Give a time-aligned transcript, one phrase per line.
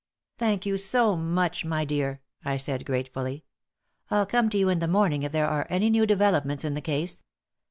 [0.39, 3.45] "Thank you so much, my dear," I said, gratefully.
[4.09, 6.81] "I'll come to you in the morning if there are any new developments in the
[6.81, 7.21] case."